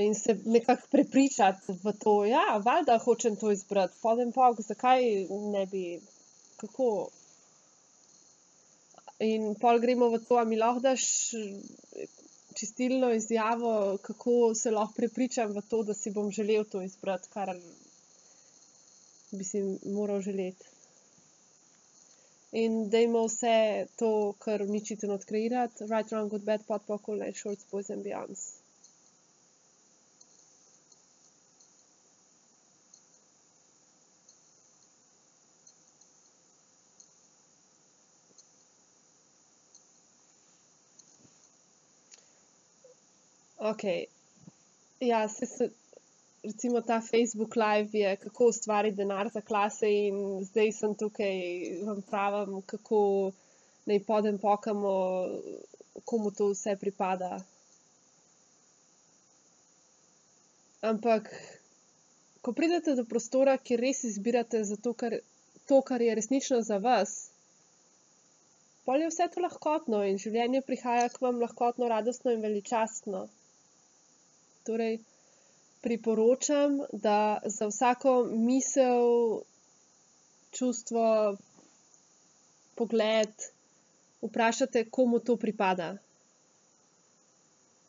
in 0.00 0.14
se 0.14 0.36
nekako 0.44 0.82
prepričati 0.90 1.72
v 1.84 1.92
to, 1.92 2.24
ja, 2.24 2.60
valjda 2.64 2.98
hočem 2.98 3.36
to 3.36 3.50
izbrati, 3.50 3.94
podenjpok, 4.02 4.60
zakaj 4.60 5.02
ne 5.52 5.66
bi, 5.66 6.00
kako? 6.56 7.08
In 9.18 9.54
pol 9.54 9.78
gremo 9.80 10.10
v 10.10 10.18
to, 10.28 10.36
a 10.36 10.44
mi 10.44 10.56
lahko 10.56 10.80
daš 10.80 11.04
čistilno 12.54 13.12
izjavo, 13.12 13.98
kako 14.02 14.54
se 14.54 14.70
lahko 14.70 14.94
prepričam 14.96 15.52
v 15.56 15.62
to, 15.70 15.82
da 15.82 15.94
si 15.94 16.10
bom 16.10 16.30
želel 16.30 16.64
to 16.64 16.82
izbrati, 16.82 17.28
kar 17.32 17.56
bi 19.30 19.44
si 19.44 19.62
moral 19.84 20.20
želeti. 20.20 20.64
In 22.52 22.90
dajmo 22.90 23.24
vse 23.24 23.86
to 23.96 24.34
kar 24.38 24.62
uničiti 24.62 25.06
in 25.06 25.12
odkreirati. 25.12 25.86
Right, 25.88 26.12
wrong, 26.12 26.28
good, 26.28 26.44
bad, 26.44 26.66
pod, 26.66 26.82
pok, 26.86 27.08
all 27.08 27.18
night, 27.18 27.36
shorts, 27.36 27.64
boys 27.70 27.90
and 27.90 28.04
beyonds. 28.04 28.51
Okej. 43.62 44.06
Ja, 45.00 45.28
saj 45.28 45.48
se 45.48 45.70
recimo 46.42 46.80
ta 46.80 47.00
Facebook 47.00 47.56
live 47.56 47.98
je, 47.98 48.16
kako 48.16 48.46
ustvariti 48.46 48.96
denar 48.96 49.28
za 49.28 49.40
Klase, 49.40 49.86
in 49.86 50.44
zdaj 50.44 50.72
sem 50.72 50.94
tukaj, 50.94 51.36
vam 51.86 52.02
pravim, 52.02 52.62
kako 52.66 53.30
naj 53.86 54.00
podenjpokamo, 54.06 54.94
komu 56.04 56.30
to 56.30 56.48
vse 56.50 56.76
pripada. 56.80 57.38
Ampak 60.82 61.30
ko 62.42 62.52
pridete 62.52 62.96
do 62.98 63.04
prostora, 63.04 63.54
kjer 63.58 63.84
res 63.86 64.02
izbirate 64.04 64.64
zato, 64.66 64.94
ker 64.98 65.20
to, 65.70 65.78
kar 65.86 66.02
je 66.02 66.14
resnično 66.18 66.58
za 66.66 66.80
vas, 66.82 67.12
pol 68.84 69.04
je 69.04 69.12
vse 69.12 69.28
to 69.30 69.44
lahkotno 69.44 70.02
in 70.10 70.18
življenje 70.18 70.64
prihaja 70.66 71.06
k 71.14 71.22
vam 71.22 71.38
lahkotno, 71.38 71.86
radostno 71.94 72.34
in 72.34 72.42
veličastno. 72.42 73.28
Torej 74.64 74.98
priporočam, 75.82 76.78
da 76.92 77.40
za 77.44 77.66
vsako 77.66 78.24
misel, 78.24 79.40
čustvo, 80.50 81.36
pogled 82.74 83.32
vprašate, 84.22 84.84
komu 84.90 85.18
to 85.18 85.36
pripada. 85.36 85.96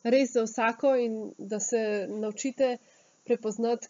Res 0.04 0.34
za 0.34 0.42
vsako 0.44 0.96
in 0.96 1.14
da 1.38 1.60
se 1.60 2.06
naučite 2.10 2.76
prepoznati, 3.24 3.88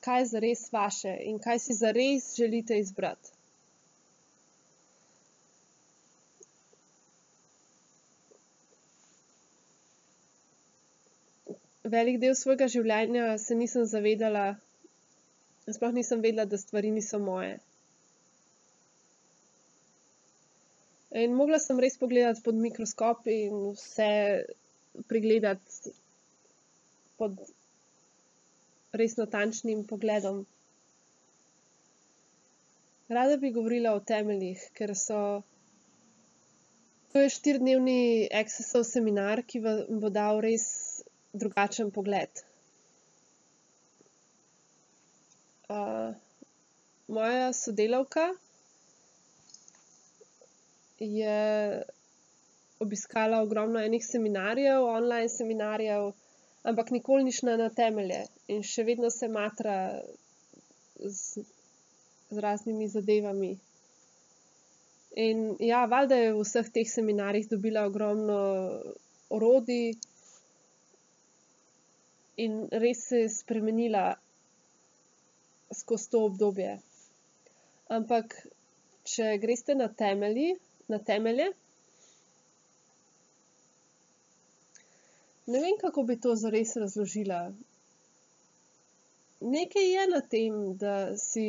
kaj 0.00 0.20
je 0.20 0.26
zares 0.26 0.72
vaše 0.72 1.16
in 1.24 1.38
kaj 1.38 1.58
si 1.58 1.74
zares 1.74 2.36
želite 2.36 2.78
izbrati. 2.78 3.39
Velik 11.82 12.18
del 12.20 12.34
svojega 12.36 12.66
življenja 12.68 13.38
se 13.40 13.54
nisem 13.56 13.86
zavedala, 13.88 14.44
sploh 15.64 15.94
nisem 15.96 16.20
vedela, 16.20 16.44
da 16.44 16.58
stvari 16.60 16.90
niso 16.92 17.18
moje. 17.18 17.54
In 21.10 21.32
mogla 21.34 21.58
sem 21.58 21.80
res 21.80 21.96
pogledati 21.98 22.42
pod 22.44 22.54
mikroskop 22.54 23.26
in 23.32 23.72
vse 23.74 24.10
pregledati 25.08 25.94
pod 27.18 27.40
res 28.92 29.16
natančnim 29.16 29.82
pogledom. 29.88 30.44
Rada 33.08 33.40
bi 33.42 33.50
govorila 33.50 33.96
o 33.96 34.04
temeljih, 34.06 34.68
ker 34.76 34.92
so, 34.94 35.42
to 37.10 37.24
je 37.24 37.32
štiridnevni 37.34 38.28
Accessov 38.42 38.84
seminar, 38.86 39.42
ki 39.42 39.64
vam 39.64 39.98
bo 40.04 40.12
dal 40.14 40.44
res 40.44 40.68
drugačen 41.32 41.90
pogled. 41.90 42.42
moja 47.10 47.52
sodelavka 47.52 48.34
je 50.98 51.82
obiskala 52.80 53.42
ogromno 53.42 53.80
enih 53.80 54.06
seminarjev, 54.06 54.84
online 54.84 55.28
seminarjev, 55.28 56.12
ampak 56.62 56.90
nikoli 56.90 57.24
ni 57.24 57.32
šla 57.32 57.56
na 57.56 57.68
temelje 57.70 58.24
in 58.48 58.62
še 58.62 58.84
vedno 58.84 59.10
se 59.10 59.28
matra 59.28 59.76
z, 60.98 61.44
z 62.30 62.38
raznimi 62.38 62.88
zadevami. 62.88 63.52
In 65.16 65.56
ja, 65.60 65.84
valjda 65.86 66.16
je 66.16 66.34
v 66.34 66.44
vseh 66.44 66.68
teh 66.74 66.90
seminarjih 66.90 67.48
dobila 67.50 67.86
ogromno 67.86 68.40
orodij 69.30 69.94
in 72.44 72.66
res 72.82 73.06
se 73.08 73.24
je 73.24 73.30
spremenila 73.32 74.04
skozi 75.74 76.10
to 76.10 76.24
obdobje. 76.28 76.78
Ampak 77.90 78.34
če 79.06 79.36
greste 79.42 79.74
na 79.74 79.88
temelji, 79.88 80.54
na 80.88 80.98
temelje, 80.98 81.50
ne 85.50 85.60
vem, 85.60 85.76
kako 85.80 86.06
bi 86.06 86.16
to 86.22 86.34
zares 86.38 86.76
razložila. 86.78 87.40
Nekaj 89.40 89.86
je 89.94 90.02
na 90.10 90.20
tem, 90.20 90.58
da 90.78 90.96
si 91.18 91.48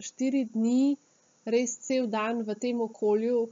štiri 0.00 0.44
dni 0.52 0.96
res 1.48 1.78
cel 1.86 2.06
dan 2.12 2.44
v 2.46 2.54
tem 2.60 2.80
okolju, 2.84 3.48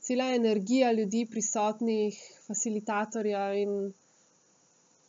cela 0.00 0.30
energija 0.34 0.92
ljudi 0.96 1.26
prisotnih, 1.30 2.16
facilitatorja 2.46 3.44
in 3.60 3.92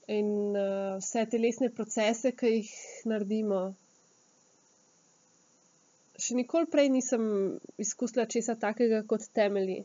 in, 0.08 0.56
vse 1.00 1.26
telesne 1.32 1.70
procese, 1.74 2.32
ke 2.32 2.52
jih 2.54 2.72
naredimo. 3.12 3.62
Še 6.18 6.38
nikoli 6.40 6.70
prej 6.74 6.90
nisem 6.90 7.26
izkusila 7.78 8.26
česa 8.26 8.56
takega 8.58 9.04
kot 9.12 9.28
temelji. 9.38 9.84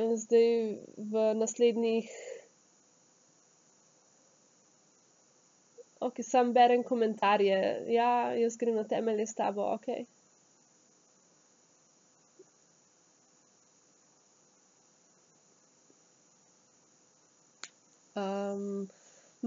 In 0.00 0.16
zdaj 0.16 0.48
v 1.12 1.24
naslednjih, 1.36 2.08
okej, 6.08 6.24
samo 6.24 6.56
berem 6.56 6.82
komentarje, 6.88 7.58
ja, 7.92 8.10
jaz 8.34 8.56
grem 8.56 8.80
na 8.80 8.86
temelje 8.88 9.28
s 9.28 9.36
tabo, 9.36 9.66
okej. 9.76 10.06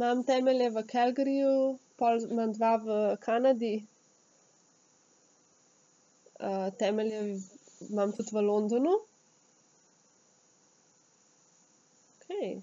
Imam 0.04 0.22
temelje 0.28 0.70
v 0.76 0.84
Calgaryju, 0.92 1.56
pol 1.98 2.22
imam 2.30 2.52
dva 2.60 2.76
v 2.84 3.02
Kanadi. 3.24 3.74
temelje 6.78 7.40
imam 7.90 8.12
tudi 8.12 8.36
v 8.36 8.42
Londonu. 8.42 8.94
Okej. 12.18 12.62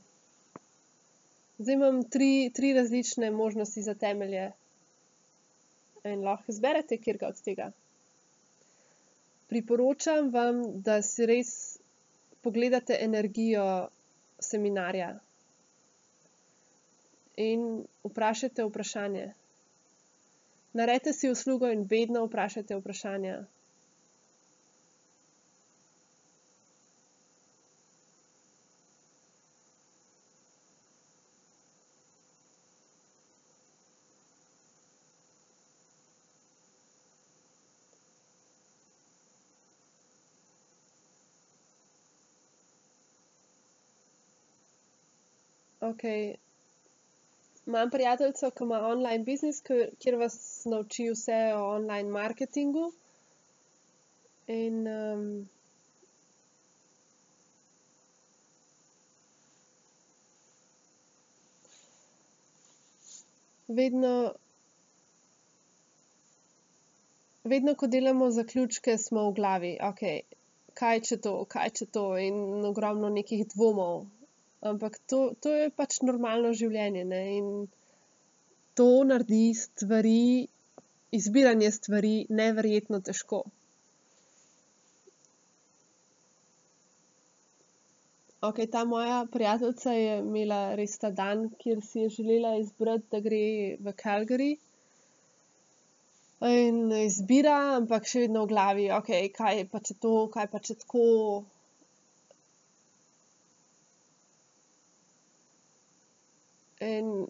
Zdaj 1.58 1.74
imam 1.74 2.02
tri, 2.04 2.50
tri 2.54 2.72
različne 2.72 3.30
možnosti 3.30 3.82
za 3.82 3.94
temelje. 3.94 4.50
In 6.04 6.24
lahko 6.24 6.52
izberete 6.52 6.96
katerega 6.96 7.28
od 7.28 7.40
tega. 7.44 7.70
Priporočam 9.48 10.30
vam, 10.32 10.62
da 10.82 11.02
si 11.02 11.26
res 11.26 11.50
pogledate 12.42 12.96
energijo 13.00 13.88
seminarja. 14.40 15.10
In 17.40 17.62
vprašajte 18.04 18.64
vprašanje. 18.64 19.28
Naredite 20.72 21.12
si 21.12 21.30
uslugo 21.30 21.70
in 21.70 21.86
vedno 21.86 22.24
vprašajte 22.26 22.76
vprašanja. 22.76 23.38
Okej. 45.82 46.36
Imam 47.70 47.90
prijateljico, 47.90 48.50
ki 48.50 48.66
ima 48.66 48.80
online 48.86 49.24
biznis, 49.24 49.62
kjer 50.02 50.18
vas 50.18 50.36
nauči 50.72 51.08
vse 51.14 51.38
o 51.54 51.62
online 51.76 52.10
marketingu. 52.10 52.90
In, 54.50 54.82
vedno, 63.68 64.32
vedno, 67.44 67.74
ko 67.74 67.86
delamo 67.86 68.30
zaključke, 68.30 68.98
smo 68.98 69.28
v 69.28 69.34
glavi, 69.34 69.74
okej, 69.92 70.22
kaj 70.74 71.04
če 71.10 71.20
to, 71.26 71.36
kaj 71.54 71.76
če 71.78 71.86
to 71.98 72.06
in 72.18 72.64
ogromno 72.72 73.12
nekih 73.18 73.46
dvomov. 73.54 74.08
Ampak 74.60 74.98
to, 75.08 75.32
to 75.40 75.52
je 75.56 75.70
pač 75.72 76.02
normalno 76.04 76.52
življenje, 76.52 77.04
ne, 77.08 77.20
in 77.36 77.46
to 78.76 78.88
naredi 79.08 79.54
stvari, 79.56 80.48
izbiranje 81.16 81.70
stvari 81.76 82.14
neverjetno 82.40 83.00
težko. 83.06 83.40
Okej, 88.48 88.66
ta 88.72 88.84
moja 88.88 89.26
prijateljica 89.32 89.92
je 89.92 90.12
imela 90.18 90.60
res 90.74 90.96
ta 91.00 91.10
dan, 91.12 91.48
kjer 91.60 91.80
si 91.84 92.04
je 92.04 92.12
želela 92.14 92.54
izbrati, 92.56 93.04
da 93.12 93.20
gre 93.20 93.40
v 93.84 93.92
Calgary. 94.02 94.52
In 96.48 96.78
izbira, 96.96 97.56
ampak 97.76 98.08
še 98.08 98.22
vedno 98.22 98.46
v 98.46 98.52
glavi, 98.54 98.86
okej, 98.96 99.28
kaj 99.36 99.66
pa 99.72 99.82
če 99.84 99.96
to, 100.04 100.14
kaj 100.36 100.46
pa 100.54 100.60
če 100.68 100.78
tako. 100.84 101.08
In 106.80 107.28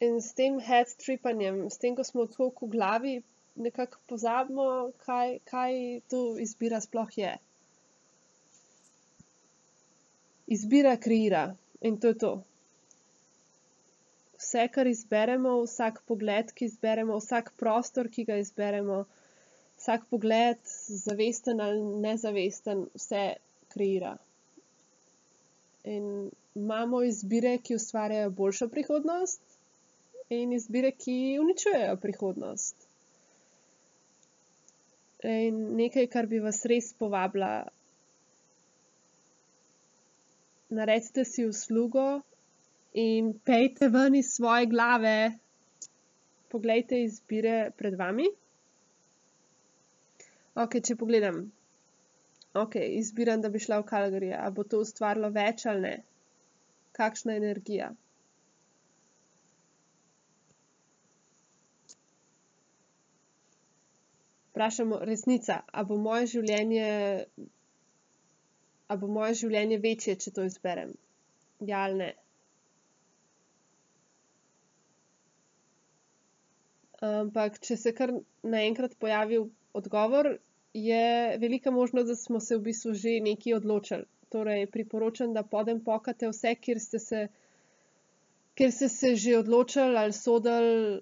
in 0.00 0.20
s 0.20 0.32
tem 0.32 0.58
head 0.60 0.92
tripanjem, 1.00 1.66
s 1.70 1.80
tem, 1.80 1.96
ko 1.96 2.04
smo 2.04 2.26
toliko 2.28 2.66
v 2.66 2.72
glavi, 2.76 3.14
nekako 3.56 4.00
pozabimo, 4.08 4.66
kaj, 5.04 5.38
kaj 5.48 5.72
to 6.12 6.20
izbira 6.40 6.80
sploh 6.84 7.12
je. 7.18 7.32
Izbira 10.56 10.96
kreira 10.96 11.46
in 11.80 11.96
to 12.00 12.12
je 12.12 12.18
to. 12.24 12.34
Vse, 14.36 14.66
kar 14.72 14.86
izberemo, 14.86 15.56
vsak 15.64 16.02
pogled, 16.08 16.52
ki 16.52 16.68
izberemo, 16.68 17.16
vsak 17.18 17.54
prostor, 17.60 18.12
ki 18.12 18.26
ga 18.28 18.36
izberemo, 18.42 19.00
vsak 19.80 20.04
pogled, 20.12 20.60
zavesten 21.06 21.64
ali 21.64 21.82
nezavesten, 22.04 22.84
vse 22.94 23.24
kreira. 23.72 24.14
In 25.86 26.06
imamo 26.58 27.02
izbire, 27.06 27.58
ki 27.62 27.76
ustvarjajo 27.78 28.30
boljšo 28.40 28.68
prihodnost, 28.68 29.40
in 30.28 30.52
izbire, 30.52 30.90
ki 30.92 31.38
uničujejo 31.40 31.96
prihodnost. 32.02 32.86
In 35.22 35.60
nekaj, 35.78 36.06
kar 36.12 36.26
bi 36.26 36.40
vas 36.42 36.64
res 36.70 36.92
povabila, 36.98 37.52
naredite 40.68 41.24
si 41.24 41.46
uslugo 41.46 42.06
in 42.92 43.32
pojdite 43.46 43.88
ven 43.88 44.14
iz 44.14 44.32
svoje 44.34 44.66
glave. 44.66 45.16
Poglejte 46.48 47.02
izbire 47.02 47.70
pred 47.76 47.94
vami. 47.98 48.26
Okej, 50.54 50.82
če 50.88 50.96
pogledam. 50.96 51.40
Okej, 52.56 52.88
izbiram, 52.98 53.40
da 53.44 53.48
bi 53.52 53.60
šla 53.60 53.78
v 53.82 53.86
Calgary. 53.90 54.32
A 54.38 54.50
bo 54.50 54.64
to 54.64 54.80
ustvarilo 54.80 55.28
več 55.34 55.66
ali 55.70 55.80
ne? 55.84 55.94
Kakšna 56.96 57.36
energija? 57.36 57.90
Vprašamo, 64.56 64.98
resnica, 65.04 65.58
a 65.72 65.82
bo 65.84 65.98
moje 66.00 66.30
življenje, 66.32 66.84
a 68.88 68.96
bo 69.02 69.10
moje 69.18 69.34
življenje 69.42 69.76
večje, 69.82 70.14
če 70.24 70.32
to 70.38 70.46
izberem? 70.48 70.94
Ja 71.70 71.82
ali 71.88 71.98
ne? 71.98 72.08
Ampak 77.10 77.60
če 77.68 77.76
se 77.76 77.92
kar 78.00 78.14
naenkrat 78.56 78.96
pojavi 79.04 79.42
odgovor, 79.76 80.30
je 80.76 81.38
velika 81.38 81.70
možnost, 81.70 82.06
da 82.06 82.16
smo 82.16 82.40
se 82.40 82.56
v 82.56 82.60
bistvu 82.60 82.92
že 82.94 83.20
nekaj 83.20 83.54
odločili. 83.54 84.04
Torej 84.28 84.66
priporočam, 84.66 85.32
da 85.32 85.42
podenjpokate 85.42 86.28
vse, 86.28 86.54
kjer 86.54 86.80
ste 86.80 86.98
se, 86.98 87.20
kjer 88.54 88.72
ste 88.72 88.88
se 88.88 89.14
že 89.16 89.38
odločili 89.38 89.96
ali 89.96 90.12
sodili, 90.12 91.00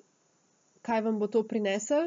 kaj 0.83 1.01
vam 1.01 1.19
bo 1.19 1.27
to 1.27 1.43
prineslo. 1.43 2.05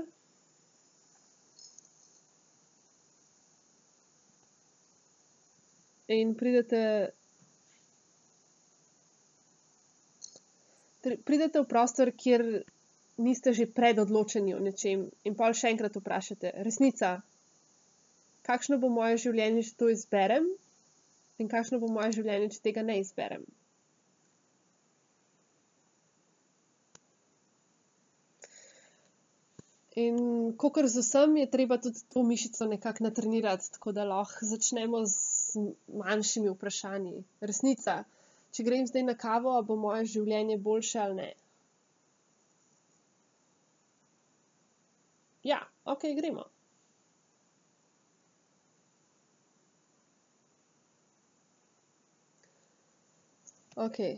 In 6.08 6.36
pridete, 6.36 7.12
pridete 11.26 11.60
v 11.60 11.68
prostor, 11.68 12.14
kjer 12.14 12.46
niste 13.18 13.52
že 13.52 13.66
predodločeni 13.68 14.56
o 14.56 14.60
nečem, 14.60 15.10
in 15.26 15.36
pol 15.36 15.52
še 15.54 15.74
enkrat 15.74 16.00
vprašate: 16.00 16.54
"Resnica, 16.64 17.18
kakšno 18.48 18.80
bo 18.82 18.90
moje 18.94 19.22
življenje, 19.28 19.68
če 19.70 19.78
to 19.84 19.92
izberem? 19.94 20.50
In 21.44 21.52
kakšno 21.52 21.80
bo 21.84 21.92
moje 22.00 22.18
življenje, 22.20 22.52
če 22.56 22.66
tega 22.70 22.84
ne 22.90 23.00
izberem?" 23.04 23.46
In 29.98 30.18
kakor 30.62 30.86
z 30.86 31.02
vsem, 31.02 31.32
je 31.42 31.48
treba 31.50 31.80
tudi 31.82 32.04
to 32.14 32.22
mišico 32.24 32.68
nekako 32.70 33.04
natrenirati, 33.04 33.72
tako 33.74 33.92
da 33.98 34.04
lahko 34.06 34.46
začnemo 34.46 35.00
z 35.10 35.64
manjšimi 36.02 36.52
vprašanji. 36.54 37.24
Resnica, 37.52 37.96
če 38.54 38.66
grem 38.68 38.86
zdaj 38.86 39.08
na 39.08 39.16
kavo, 39.24 39.56
bo 39.66 39.80
moje 39.86 40.06
življenje 40.12 40.60
boljše 40.68 41.00
ali 41.06 41.18
ne? 41.22 41.32
Ja, 45.50 45.64
okej, 45.96 46.14
gremo. 46.22 46.46
Okej, 53.78 54.16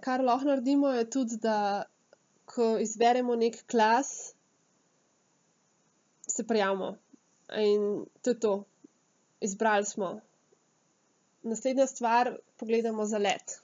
kar 0.00 0.22
lahko 0.22 0.46
naredimo, 0.46 0.92
je 0.94 1.06
tudi, 1.10 1.36
da 1.42 1.84
ko 2.46 2.76
izberemo 2.78 3.34
neki 3.36 3.64
glas, 3.68 4.10
se 6.28 6.46
prijavimo. 6.46 6.96
In 7.58 8.04
to 8.22 8.30
je 8.30 8.40
to. 8.40 8.52
Izbrali 9.40 9.84
smo. 9.84 10.20
Naslednja 11.42 11.86
stvar, 11.86 12.36
pogledamo 12.56 13.06
zalet. 13.06 13.58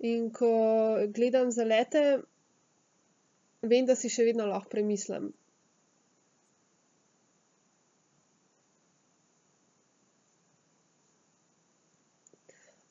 In 0.00 0.30
ko 0.30 0.50
gledam 1.14 1.50
zalete, 1.50 2.02
vem, 3.62 3.86
da 3.86 3.94
si 3.94 4.10
še 4.10 4.26
vedno 4.28 4.46
lahko 4.46 4.70
premislim. 4.70 5.30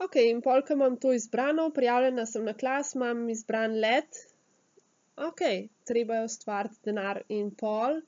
Okej, 0.06 0.30
in 0.30 0.42
pol, 0.46 0.62
ke 0.66 0.76
imam 0.78 0.98
to 1.02 1.12
izbrano, 1.18 1.70
prijavljena 1.74 2.26
sem 2.30 2.46
na 2.46 2.54
glas, 2.54 2.94
imam 2.96 3.24
izbran 3.34 3.80
let, 3.82 4.20
okej, 5.30 5.64
treba 5.90 6.20
je 6.20 6.28
ustvariti 6.30 6.84
denar 6.86 7.24
in 7.34 7.50
pol 7.62 8.02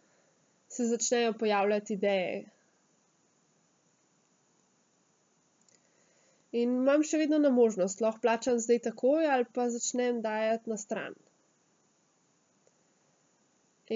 se 0.70 0.86
začnejo 0.86 1.34
pojavljati 1.34 1.94
ideje. 1.98 2.44
In 6.52 6.78
imam 6.82 7.04
še 7.06 7.18
vedno 7.22 7.38
eno 7.42 7.50
možnost, 7.54 8.02
lahko 8.02 8.22
plačam 8.22 8.62
zdaj 8.62 8.80
takoj 8.90 9.26
ali 9.30 9.46
pa 9.54 9.68
začnem 9.70 10.22
dajati 10.22 10.70
na 10.70 10.78
stran. 10.82 11.18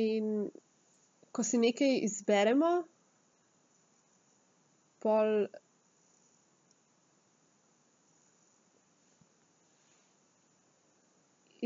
In 0.01 0.49
ko 1.33 1.45
si 1.45 1.57
nekaj 1.61 1.95
izberemo, 2.09 2.71
pol 5.05 5.33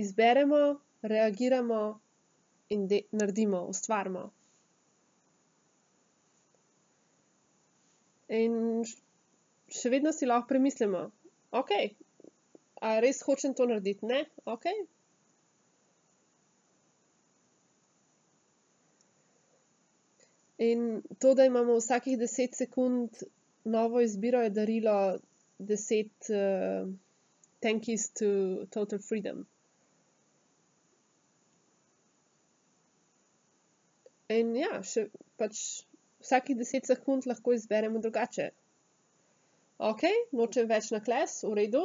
izberemo, 0.01 0.79
reagiramo 1.01 1.81
in 2.75 2.87
naredimo, 3.11 3.61
ustvarimo. 3.73 4.25
In 8.39 8.83
še 9.79 9.91
vedno 9.93 10.11
si 10.11 10.27
lahko 10.27 10.51
premislimo: 10.51 11.05
"Okej, 11.61 11.89
a 12.81 12.99
res 13.05 13.23
hočem 13.23 13.55
to 13.55 13.65
narediti? 13.71 14.05
Ne? 14.05 14.25
Okej." 14.45 14.83
In 20.67 21.01
to, 21.21 21.33
da 21.37 21.45
imamo 21.45 21.77
vsakih 21.77 22.17
deset 22.19 22.55
sekund 22.57 23.23
novo 23.63 24.01
izbiro, 24.01 24.41
je 24.41 24.49
darilo 24.49 24.95
deset 25.59 26.29
uh, 26.33 26.89
Thank 27.61 27.87
yous 27.87 28.09
to 28.13 28.67
Total 28.71 28.99
Freedom. 28.99 29.47
In 34.35 34.55
ja, 34.59 34.81
še 34.83 35.05
pač 35.39 35.59
vsakih 36.23 36.57
deset 36.59 36.87
sekund 36.89 37.27
lahko 37.29 37.53
izberemo 37.55 38.01
drugače. 38.03 38.49
Ok, 39.89 40.03
nočem 40.35 40.67
več 40.67 40.89
na 40.91 40.99
kles, 41.05 41.37
v 41.47 41.53
redu, 41.61 41.83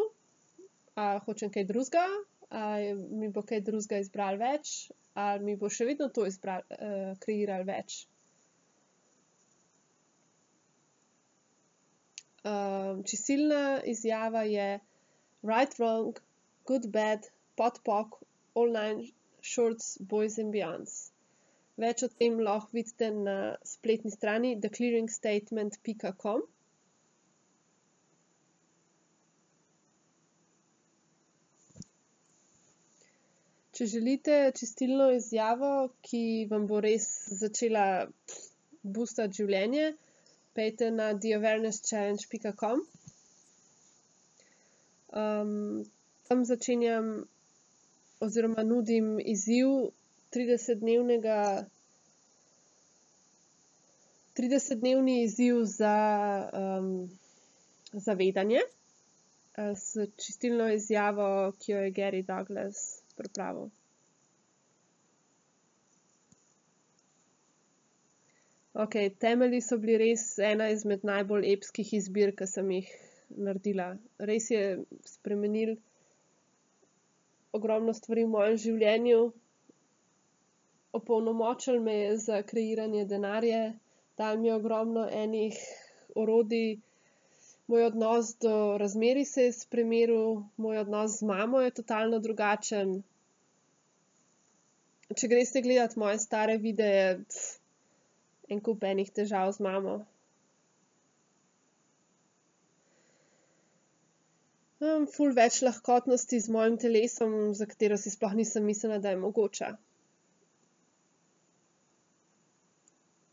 a 0.98 1.20
hočem 1.26 1.52
kaj 1.54 1.66
drugega, 1.68 2.06
a 2.50 2.62
mi 3.20 3.28
bo 3.36 3.44
kaj 3.46 3.60
drugega 3.68 4.00
izbral 4.02 4.40
več, 4.40 4.72
ali 5.14 5.44
mi 5.46 5.54
bo 5.60 5.70
še 5.70 5.86
vedno 5.86 6.08
to 6.16 6.24
izbral, 6.26 6.64
uh, 6.74 7.12
kreiral 7.22 7.62
več. 7.68 8.00
Um, 12.42 13.04
čistilna 13.06 13.84
izjava 13.86 14.42
je 14.50 14.66
right, 15.46 15.78
wrong, 15.78 16.18
good, 16.66 16.90
bad, 16.90 17.30
pot, 17.54 17.78
pok, 17.86 18.18
all 18.56 18.72
nine 18.72 19.12
shorts, 19.40 19.94
boys 20.00 20.42
and 20.42 20.50
beyonds. 20.50 21.11
Več 21.82 22.02
o 22.06 22.08
tem 22.22 22.38
lahko 22.46 22.76
vidite 22.78 23.10
na 23.14 23.36
spletni 23.66 24.10
strani 24.14 24.50
theclearingstatement.com. 24.64 26.42
Če 33.72 33.86
želite 33.88 34.34
čistilno 34.58 35.08
izjavo, 35.16 35.68
ki 36.06 36.22
vam 36.50 36.66
bo 36.70 36.80
res 36.84 37.06
začela 37.40 37.84
boostati 38.82 39.40
življenje, 39.40 39.86
pejte 40.58 40.90
na 40.92 41.06
theawarenesschallenge.com. 41.24 42.82
Um, 45.22 45.54
tam 46.28 46.44
začenjam 46.52 47.08
oziroma 48.26 48.62
nudim 48.68 49.16
izziv 49.34 49.72
30-dnevnega. 50.34 51.38
30-dnevni 54.36 55.22
izziv 55.22 55.64
za 55.68 55.96
um, 56.52 57.10
zavedanje 57.92 58.62
s 59.56 59.96
čistilno 60.16 60.72
izjavo, 60.72 61.52
ki 61.60 61.72
jo 61.72 61.78
je 61.78 61.92
Gary 61.92 62.22
Douglas 62.24 63.02
pripravil. 63.16 63.68
Ok, 68.74 68.94
temelji 69.20 69.60
so 69.60 69.76
bili 69.76 69.98
res 70.00 70.38
ena 70.38 70.70
izmed 70.72 71.02
najbolj 71.04 71.50
epskih 71.52 71.90
izbir, 71.98 72.30
ki 72.36 72.46
sem 72.48 72.70
jih 72.72 72.92
naredila. 73.36 73.90
Res 74.18 74.48
je 74.50 74.62
spremenil 75.04 75.74
ogromno 77.52 77.92
stvari 77.92 78.24
v 78.24 78.32
mojem 78.32 78.56
življenju, 78.62 79.18
opolnomočil 80.92 81.80
me 81.80 81.94
je 81.94 82.16
za 82.18 82.42
kreiranje 82.42 83.04
denarja, 83.04 83.72
dal 84.16 84.38
mi 84.38 84.48
je 84.48 84.54
ogromno 84.54 85.08
enih 85.10 85.58
orodij, 86.14 86.78
moj 87.66 87.84
odnos 87.84 88.34
do 88.44 88.78
razmerij 88.78 89.24
se 89.24 89.44
je 89.48 89.52
spremenil, 89.52 90.42
moj 90.56 90.78
odnos 90.78 91.18
z 91.18 91.28
mamo 91.30 91.60
je 91.60 91.70
totalno 91.80 92.18
drugačen. 92.18 93.02
Če 95.16 95.28
greste 95.28 95.60
gledat 95.64 95.96
moje 95.96 96.18
stare 96.18 96.56
videe, 96.60 97.20
en 98.48 98.60
kup 98.60 98.84
enih 98.84 99.12
težav 99.18 99.52
z 99.56 99.64
mamo. 99.64 99.94
Imam 104.82 105.04
ful 105.14 105.32
več 105.36 105.60
lahkotnosti 105.62 106.40
z 106.42 106.52
mojim 106.52 106.76
telesom, 106.84 107.34
za 107.54 107.68
katero 107.70 107.96
si 108.04 108.10
sploh 108.10 108.32
nisem 108.34 108.64
mislila, 108.66 108.98
da 108.98 109.12
je 109.12 109.20
mogoča. 109.24 109.68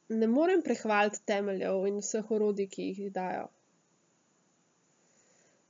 Ne 0.10 0.28
morem 0.28 0.62
prehvaliti 0.65 1.22
temeljev 1.30 1.86
in 1.88 2.00
vseh 2.02 2.32
orodij, 2.36 2.67
ki 2.74 2.86
jih 2.88 3.12
dajo. 3.13 3.48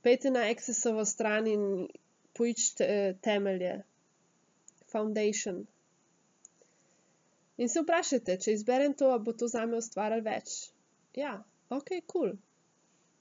Pojdite 0.02 0.30
na 0.32 0.46
Accessovo 0.48 1.04
stran 1.04 1.48
in 1.50 1.64
poiščite 2.38 2.86
temelje. 3.26 3.74
Foundation. 4.92 5.60
In 7.60 7.68
se 7.68 7.82
vprašajte, 7.84 8.38
če 8.40 8.54
izberem 8.56 8.94
to, 8.96 9.10
bo 9.24 9.36
to 9.36 9.48
zame 9.52 9.76
ustvarjalo 9.76 10.24
več. 10.24 10.54
Ja, 11.20 11.34
ok, 11.68 11.90
kul. 11.90 12.00
Cool. 12.14 12.32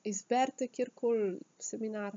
Izberite 0.07 0.69
kjerkoli 0.71 1.33
seminar. 1.59 2.15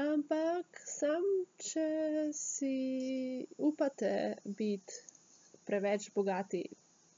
Ampak 0.00 0.80
sam, 0.88 1.24
če 1.60 1.86
si 2.32 3.44
upate 3.60 4.12
biti 4.44 4.94
preveč 5.68 6.06
bogati, 6.14 6.62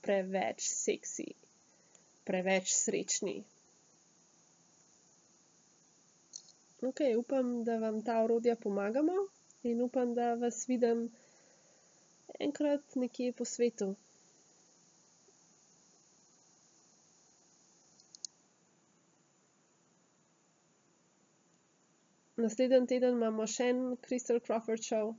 preveč 0.03 0.67
seksi, 0.67 1.27
preveč 2.27 2.73
srečni. 2.75 3.37
Ok, 6.83 7.01
upam, 7.17 7.63
da 7.65 7.79
vam 7.79 8.03
ta 8.03 8.19
orodja 8.25 8.57
pomagamo 8.57 9.23
in 9.63 9.81
upam, 9.81 10.15
da 10.15 10.35
vas 10.35 10.67
vidim 10.69 11.07
enkrat 12.41 12.97
nekje 12.97 13.33
po 13.33 13.45
svetu. 13.45 13.95
Naslednji 22.45 22.87
teden 22.91 23.17
imamo 23.17 23.47
še 23.49 23.71
en 23.73 23.79
Crystal 24.05 24.41
Crawford 24.47 24.85
show. 24.85 25.15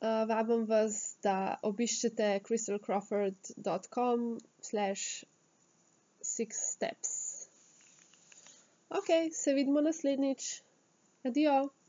Uh, 0.00 0.24
vabim 0.28 0.66
vas, 0.68 0.98
da 1.24 1.34
obiščete 1.68 2.28
crystalcrawford.com 2.44 4.22
slash 4.68 5.24
six 6.30 6.62
steps. 6.74 7.10
Ok, 9.00 9.10
se 9.32 9.56
vidimo 9.56 9.80
naslednjič. 9.84 10.46
Adiós. 11.24 11.79